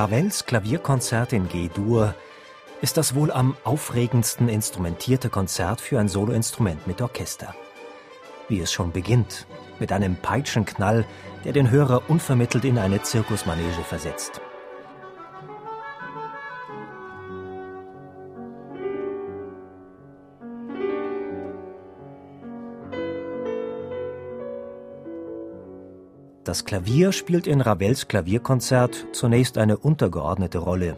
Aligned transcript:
Ravels 0.00 0.46
Klavierkonzert 0.46 1.34
in 1.34 1.46
G-Dur 1.46 2.14
ist 2.80 2.96
das 2.96 3.14
wohl 3.14 3.30
am 3.30 3.54
aufregendsten 3.64 4.48
instrumentierte 4.48 5.28
Konzert 5.28 5.82
für 5.82 6.00
ein 6.00 6.08
Soloinstrument 6.08 6.86
mit 6.86 7.02
Orchester. 7.02 7.54
Wie 8.48 8.60
es 8.60 8.72
schon 8.72 8.92
beginnt, 8.92 9.46
mit 9.78 9.92
einem 9.92 10.16
Peitschenknall, 10.16 11.04
der 11.44 11.52
den 11.52 11.70
Hörer 11.70 12.08
unvermittelt 12.08 12.64
in 12.64 12.78
eine 12.78 13.02
Zirkusmanege 13.02 13.84
versetzt. 13.86 14.40
Das 26.50 26.64
Klavier 26.64 27.12
spielt 27.12 27.46
in 27.46 27.60
Ravels 27.60 28.08
Klavierkonzert 28.08 29.06
zunächst 29.12 29.56
eine 29.56 29.76
untergeordnete 29.76 30.58
Rolle. 30.58 30.96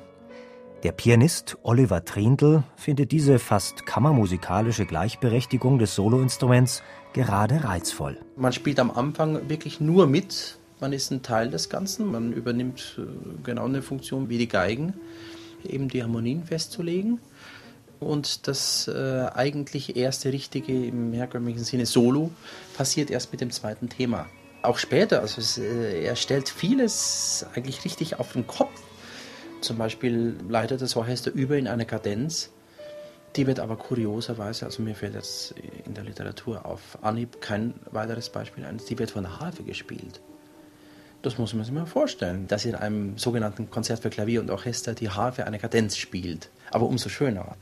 Der 0.82 0.92
Pianist 0.92 1.58
Oliver 1.62 2.06
Trindl 2.06 2.62
findet 2.74 3.12
diese 3.12 3.38
fast 3.38 3.84
kammermusikalische 3.84 4.86
Gleichberechtigung 4.86 5.78
des 5.78 5.94
Soloinstruments 5.94 6.82
gerade 7.12 7.64
reizvoll. 7.64 8.18
Man 8.34 8.54
spielt 8.54 8.80
am 8.80 8.90
Anfang 8.90 9.50
wirklich 9.50 9.78
nur 9.78 10.06
mit, 10.06 10.56
man 10.80 10.94
ist 10.94 11.10
ein 11.10 11.20
Teil 11.20 11.50
des 11.50 11.68
Ganzen, 11.68 12.10
man 12.10 12.32
übernimmt 12.32 12.98
äh, 12.98 13.02
genau 13.44 13.66
eine 13.66 13.82
Funktion 13.82 14.30
wie 14.30 14.38
die 14.38 14.48
Geigen, 14.48 14.94
eben 15.68 15.88
die 15.88 16.02
Harmonien 16.02 16.44
festzulegen. 16.44 17.20
Und 18.00 18.48
das 18.48 18.88
äh, 18.88 19.26
eigentlich 19.34 19.96
erste 19.96 20.32
richtige 20.32 20.86
im 20.86 21.12
herkömmlichen 21.12 21.62
Sinne 21.62 21.84
Solo 21.84 22.30
passiert 22.74 23.10
erst 23.10 23.32
mit 23.32 23.42
dem 23.42 23.50
zweiten 23.50 23.90
Thema 23.90 24.28
auch 24.62 24.78
später, 24.78 25.20
also 25.20 25.40
es, 25.40 25.58
äh, 25.58 26.02
er 26.04 26.16
stellt 26.16 26.48
vieles 26.48 27.46
eigentlich 27.54 27.84
richtig 27.84 28.18
auf 28.18 28.32
den 28.32 28.46
Kopf. 28.46 28.80
Zum 29.60 29.78
Beispiel 29.78 30.36
leitet 30.48 30.82
das 30.82 30.96
Orchester 30.96 31.30
über 31.30 31.56
in 31.56 31.68
eine 31.68 31.86
Kadenz. 31.86 32.50
Die 33.36 33.46
wird 33.46 33.60
aber 33.60 33.76
kurioserweise, 33.76 34.66
also 34.66 34.82
mir 34.82 34.94
fällt 34.94 35.14
jetzt 35.14 35.54
in 35.86 35.94
der 35.94 36.04
Literatur 36.04 36.66
auf 36.66 36.98
Anhieb 37.00 37.40
kein 37.40 37.74
weiteres 37.90 38.28
Beispiel 38.28 38.64
ein, 38.64 38.78
die 38.88 38.98
wird 38.98 39.10
von 39.10 39.22
der 39.22 39.40
Harfe 39.40 39.62
gespielt. 39.62 40.20
Das 41.22 41.38
muss 41.38 41.54
man 41.54 41.64
sich 41.64 41.72
mal 41.72 41.86
vorstellen, 41.86 42.48
dass 42.48 42.64
in 42.64 42.74
einem 42.74 43.16
sogenannten 43.16 43.70
Konzert 43.70 44.00
für 44.00 44.10
Klavier 44.10 44.40
und 44.40 44.50
Orchester 44.50 44.92
die 44.92 45.08
Harfe 45.08 45.46
eine 45.46 45.60
Kadenz 45.60 45.96
spielt. 45.96 46.50
Aber 46.72 46.86
umso 46.86 47.08
schöner. 47.08 47.56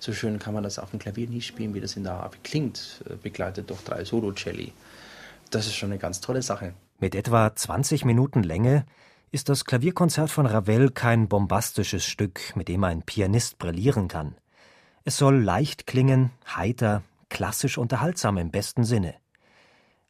So 0.00 0.12
schön 0.12 0.38
kann 0.38 0.54
man 0.54 0.64
das 0.64 0.78
auf 0.78 0.90
dem 0.90 0.98
Klavier 0.98 1.28
nie 1.28 1.42
spielen, 1.42 1.74
wie 1.74 1.80
das 1.80 1.94
in 1.96 2.04
der 2.04 2.14
Harfe 2.14 2.38
klingt, 2.42 3.02
äh, 3.08 3.14
begleitet 3.14 3.68
durch 3.70 3.82
drei 3.82 4.04
Solo-Celli. 4.04 4.72
Das 5.52 5.66
ist 5.66 5.74
schon 5.74 5.90
eine 5.90 5.98
ganz 5.98 6.20
tolle 6.22 6.40
Sache. 6.40 6.74
Mit 6.98 7.14
etwa 7.14 7.54
20 7.54 8.06
Minuten 8.06 8.42
Länge 8.42 8.86
ist 9.30 9.50
das 9.50 9.66
Klavierkonzert 9.66 10.30
von 10.30 10.46
Ravel 10.46 10.90
kein 10.90 11.28
bombastisches 11.28 12.06
Stück, 12.06 12.56
mit 12.56 12.68
dem 12.68 12.82
ein 12.84 13.02
Pianist 13.02 13.58
brillieren 13.58 14.08
kann. 14.08 14.34
Es 15.04 15.18
soll 15.18 15.42
leicht 15.42 15.86
klingen, 15.86 16.30
heiter, 16.56 17.02
klassisch 17.28 17.76
unterhaltsam 17.76 18.38
im 18.38 18.50
besten 18.50 18.84
Sinne. 18.84 19.14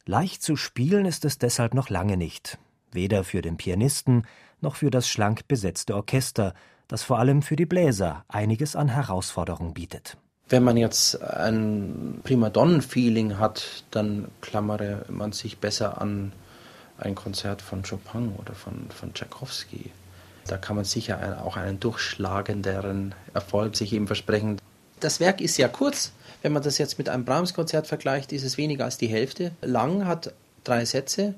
Leicht 0.05 0.43
zu 0.43 0.55
spielen 0.55 1.05
ist 1.05 1.25
es 1.25 1.39
deshalb 1.39 1.73
noch 1.73 1.89
lange 1.89 2.15
nicht, 2.15 2.57
weder 2.91 3.25
für 3.25 3.41
den 3.41 3.57
Pianisten 3.57 4.25
noch 4.61 4.77
für 4.77 4.91
das 4.91 5.09
schlank 5.09 5.49
besetzte 5.49 5.95
Orchester, 5.95 6.53
das 6.87 7.03
vor 7.03 7.19
allem 7.19 7.41
für 7.41 7.57
die 7.57 7.65
Bläser 7.65 8.23
einiges 8.29 8.77
an 8.77 8.87
Herausforderung 8.87 9.73
bietet. 9.73 10.17
Wenn 10.53 10.61
man 10.61 10.77
jetzt 10.77 11.19
ein 11.19 12.19
Primadonnen-Feeling 12.23 13.39
hat, 13.39 13.83
dann 13.89 14.27
klammere 14.39 15.03
man 15.09 15.31
sich 15.31 15.57
besser 15.57 15.99
an 15.99 16.31
ein 16.99 17.15
Konzert 17.15 17.63
von 17.63 17.81
Chopin 17.81 18.35
oder 18.37 18.53
von, 18.53 18.85
von 18.91 19.15
Tchaikovsky. 19.15 19.89
Da 20.45 20.57
kann 20.57 20.75
man 20.75 20.85
sicher 20.85 21.41
auch 21.43 21.57
einen 21.57 21.79
durchschlagenderen 21.79 23.15
Erfolg 23.33 23.75
sich 23.75 23.93
eben 23.93 24.05
versprechen. 24.05 24.59
Das 24.99 25.19
Werk 25.19 25.41
ist 25.41 25.55
sehr 25.55 25.69
kurz. 25.69 26.11
Wenn 26.43 26.53
man 26.53 26.61
das 26.61 26.77
jetzt 26.77 26.99
mit 26.99 27.09
einem 27.09 27.25
Brahms-Konzert 27.25 27.87
vergleicht, 27.87 28.31
ist 28.31 28.43
es 28.43 28.55
weniger 28.55 28.85
als 28.85 28.99
die 28.99 29.07
Hälfte 29.07 29.53
lang, 29.63 30.05
hat 30.05 30.35
drei 30.63 30.85
Sätze 30.85 31.33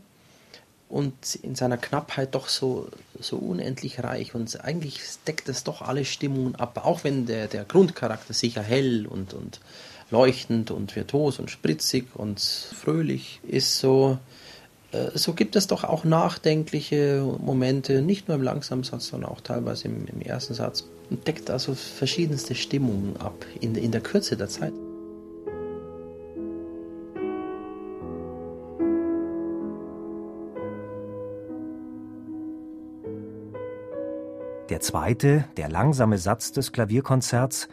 und 0.88 1.36
in 1.36 1.56
seiner 1.56 1.78
Knappheit 1.78 2.36
doch 2.36 2.48
so, 2.48 2.88
so 3.20 3.38
unendlich 3.38 4.04
reich. 4.04 4.36
Und 4.36 4.64
eigentlich 4.64 5.00
deckt 5.28 5.50
es 5.50 5.64
doch 5.64 5.82
alle 5.82 6.06
Stimmungen 6.06 6.56
ab, 6.56 6.82
auch 6.84 7.04
wenn 7.04 7.26
der, 7.26 7.48
der 7.48 7.66
Grundcharakter 7.66 8.34
sicher 8.34 8.62
hell 8.62 9.08
und, 9.08 9.34
und 9.34 9.60
leuchtend 10.12 10.72
und 10.72 10.96
virtuos 10.96 11.40
und 11.40 11.50
spritzig 11.50 12.06
und 12.14 12.40
fröhlich 12.40 13.40
ist, 13.48 13.80
so, 13.80 14.20
äh, 14.92 15.10
so 15.16 15.34
gibt 15.34 15.56
es 15.56 15.68
doch 15.68 15.84
auch 15.84 16.04
nachdenkliche 16.04 17.26
Momente, 17.40 18.02
nicht 18.02 18.28
nur 18.28 18.38
im 18.38 18.44
langsamen 18.44 18.84
Satz, 18.84 19.08
sondern 19.08 19.32
auch 19.32 19.42
teilweise 19.42 19.88
im, 19.88 20.06
im 20.08 20.22
ersten 20.22 20.54
Satz. 20.54 20.86
Und 21.10 21.28
deckt 21.28 21.50
also 21.50 21.76
verschiedenste 21.76 22.56
Stimmungen 22.56 23.18
ab 23.18 23.46
in, 23.60 23.76
in 23.76 23.92
der 23.92 24.02
Kürze 24.02 24.38
der 24.38 24.50
Zeit. 24.50 24.74
Der 34.70 34.80
zweite, 34.80 35.46
der 35.58 35.70
langsame 35.70 36.18
Satz 36.18 36.52
des 36.52 36.72
Klavierkonzerts 36.72 37.68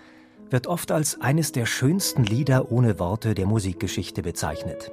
wird 0.51 0.67
oft 0.67 0.93
als 0.93 1.19
eines 1.23 1.51
der 1.53 1.65
schönsten 1.65 2.23
Lieder 2.23 2.71
ohne 2.71 2.99
Worte 2.99 3.35
der 3.35 3.47
Musikgeschichte 3.47 4.23
bezeichnet. 4.23 4.93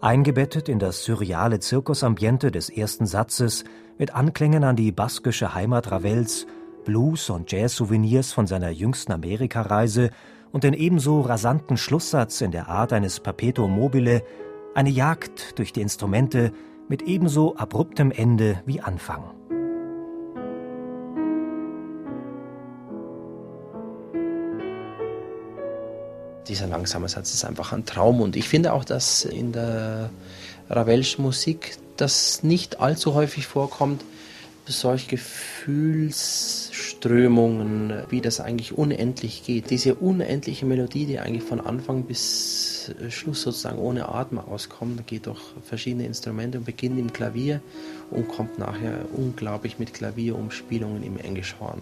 Eingebettet 0.00 0.68
in 0.68 0.80
das 0.80 1.04
surreale 1.04 1.60
Zirkusambiente 1.60 2.50
des 2.50 2.68
ersten 2.68 3.06
Satzes 3.06 3.62
mit 3.96 4.12
Anklängen 4.12 4.64
an 4.64 4.74
die 4.74 4.90
baskische 4.90 5.54
Heimat 5.54 5.92
Ravels, 5.92 6.48
Blues- 6.84 7.30
und 7.30 7.52
Jazz-Souvenirs 7.52 8.32
von 8.32 8.48
seiner 8.48 8.70
jüngsten 8.70 9.12
Amerikareise 9.12 10.10
und 10.50 10.64
den 10.64 10.74
ebenso 10.74 11.20
rasanten 11.20 11.76
Schlusssatz 11.76 12.40
in 12.40 12.50
der 12.50 12.68
Art 12.68 12.92
eines 12.92 13.20
Perpetuum 13.20 13.70
mobile, 13.72 14.24
eine 14.74 14.90
Jagd 14.90 15.58
durch 15.60 15.72
die 15.72 15.82
Instrumente 15.82 16.52
mit 16.88 17.02
ebenso 17.02 17.56
abruptem 17.56 18.10
Ende 18.10 18.62
wie 18.66 18.80
Anfang. 18.80 19.37
Dieser 26.48 26.66
langsame 26.66 27.08
Satz 27.08 27.32
ist 27.34 27.44
einfach 27.44 27.72
ein 27.72 27.84
Traum. 27.84 28.20
Und 28.20 28.36
ich 28.36 28.48
finde 28.48 28.72
auch, 28.72 28.84
dass 28.84 29.24
in 29.24 29.52
der 29.52 30.10
Ravelschen 30.68 31.24
Musik 31.24 31.76
das 31.96 32.42
nicht 32.42 32.80
allzu 32.80 33.14
häufig 33.14 33.46
vorkommt, 33.46 34.02
solche 34.66 35.08
Gefühlsströmungen, 35.08 38.02
wie 38.10 38.20
das 38.20 38.40
eigentlich 38.40 38.76
unendlich 38.76 39.44
geht. 39.44 39.70
Diese 39.70 39.94
unendliche 39.94 40.66
Melodie, 40.66 41.06
die 41.06 41.18
eigentlich 41.18 41.44
von 41.44 41.60
Anfang 41.60 42.02
bis 42.02 42.92
Schluss 43.08 43.40
sozusagen 43.42 43.78
ohne 43.78 44.10
Atem 44.10 44.38
auskommt, 44.38 45.06
geht 45.06 45.24
durch 45.26 45.40
verschiedene 45.64 46.04
Instrumente 46.06 46.58
und 46.58 46.64
beginnt 46.64 46.98
im 46.98 47.12
Klavier 47.12 47.62
und 48.10 48.28
kommt 48.28 48.58
nachher 48.58 49.06
unglaublich 49.16 49.78
mit 49.78 49.94
Klavierumspielungen 49.94 51.02
im 51.02 51.18
Englischhorn. 51.18 51.80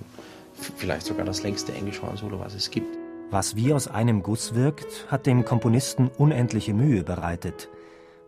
Vielleicht 0.76 1.06
sogar 1.06 1.26
das 1.26 1.43
längste 1.43 1.73
Englischhorn-Solo, 1.73 2.38
was 2.38 2.55
es 2.55 2.70
gibt. 2.70 2.95
Was 3.31 3.56
wie 3.56 3.75
aus 3.75 3.88
einem 3.88 4.23
Guss 4.23 4.55
wirkt, 4.55 5.11
hat 5.11 5.26
dem 5.26 5.44
Komponisten 5.44 6.08
unendliche 6.17 6.73
Mühe 6.73 7.02
bereitet. 7.02 7.69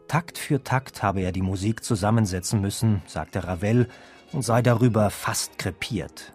Takt 0.09 0.39
für 0.39 0.65
Takt 0.65 1.05
habe 1.05 1.21
er 1.21 1.31
die 1.31 1.43
Musik 1.43 1.85
zusammensetzen 1.85 2.61
müssen, 2.61 3.03
sagte 3.07 3.45
Ravel, 3.45 3.89
und 4.33 4.43
sei 4.43 4.61
darüber 4.61 5.11
fast 5.11 5.57
krepiert. 5.57 6.33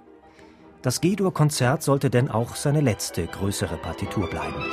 Das 0.82 1.02
G-Dur-Konzert 1.02 1.84
sollte 1.84 2.10
denn 2.10 2.30
auch 2.30 2.56
seine 2.56 2.82
letzte 2.82 3.28
größere 3.28 3.78
Partitur 3.78 4.30
bleiben. 4.30 4.64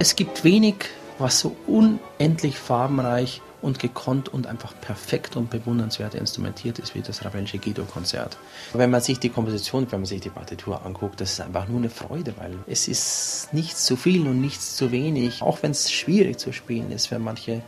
Es 0.00 0.16
gibt 0.16 0.42
wenig, 0.44 0.76
was 1.18 1.38
so 1.38 1.54
unendlich 1.66 2.58
farbenreich 2.58 3.42
und 3.62 3.78
gekonnt 3.78 4.28
und 4.28 4.46
einfach 4.46 4.74
perfekt 4.80 5.36
und 5.36 5.50
bewundernswert 5.50 6.14
instrumentiert 6.14 6.78
ist 6.78 6.94
wie 6.94 7.02
das 7.02 7.24
Ravensche 7.24 7.58
Guido-Konzert. 7.58 8.36
Wenn 8.72 8.90
man 8.90 9.00
sich 9.00 9.18
die 9.18 9.28
Komposition, 9.28 9.86
wenn 9.90 10.00
man 10.00 10.06
sich 10.06 10.20
die 10.20 10.30
Partitur 10.30 10.84
anguckt, 10.84 11.20
das 11.20 11.32
ist 11.32 11.40
einfach 11.40 11.68
nur 11.68 11.78
eine 11.78 11.90
Freude, 11.90 12.34
weil 12.38 12.56
es 12.66 12.88
ist 12.88 13.48
nichts 13.52 13.84
zu 13.84 13.96
viel 13.96 14.26
und 14.26 14.40
nichts 14.40 14.76
zu 14.76 14.92
wenig, 14.92 15.42
auch 15.42 15.62
wenn 15.62 15.72
es 15.72 15.90
schwierig 15.90 16.38
zu 16.38 16.52
spielen 16.52 16.90
ist 16.90 17.06
für 17.06 17.18
manche 17.18 17.62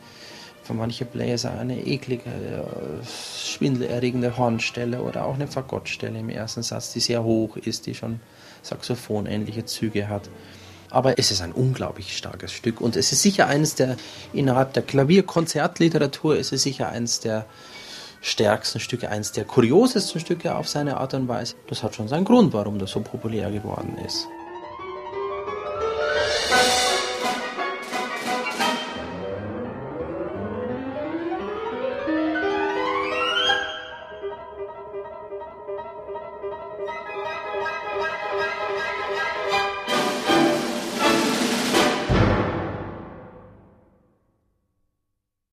für 0.63 0.75
manche 0.75 1.05
Bläser 1.05 1.59
eine 1.59 1.85
eklige, 1.85 2.31
äh, 2.31 3.05
schwindelerregende 3.05 4.39
Hornstelle 4.39 5.03
oder 5.03 5.27
auch 5.27 5.35
eine 5.35 5.49
Fagottstelle 5.49 6.19
im 6.19 6.29
ersten 6.29 6.63
Satz, 6.63 6.93
die 6.93 7.01
sehr 7.01 7.25
hoch 7.25 7.57
ist, 7.57 7.87
die 7.87 7.95
schon 7.95 8.21
Saxophonähnliche 8.63 9.65
Züge 9.65 10.09
hat 10.09 10.31
aber 10.93 11.19
es 11.19 11.31
ist 11.31 11.41
ein 11.41 11.53
unglaublich 11.53 12.17
starkes 12.17 12.53
Stück 12.53 12.81
und 12.81 12.97
es 12.97 13.13
ist 13.13 13.23
sicher 13.23 13.47
eines 13.47 13.75
der, 13.75 13.97
innerhalb 14.33 14.75
der 14.75 14.83
Klavierkonzertliteratur 14.83 16.37
ist 16.37 16.53
es 16.53 16.63
sicher 16.63 16.91
eines 16.91 17.21
der 17.21 17.47
stärksten 18.21 18.79
Stücke, 18.79 19.09
eines 19.09 19.33
der 19.33 19.45
kuriosesten 19.45 20.21
Stücke 20.21 20.55
auf 20.55 20.69
seine 20.69 20.99
Art 20.99 21.15
und 21.15 21.29
Weise. 21.29 21.57
Das 21.67 21.83
hat 21.83 21.97
schon 21.97 22.09
seinen 22.09 22.25
Grund, 22.25 22.53
warum 22.53 22.79
das 22.79 22.91
so 22.91 23.01
populär 23.01 23.51
geworden 23.51 23.97
ist. 24.07 24.29